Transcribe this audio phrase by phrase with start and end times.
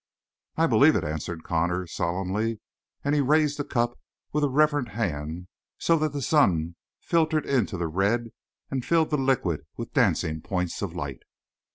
[0.57, 2.59] "I believe it," answered Connor solemnly,
[3.03, 3.99] and he raised the cup
[4.33, 8.31] with a reverent hand, so that the sun filtered into the red
[8.71, 11.21] and filled the liquid with dancing points of light.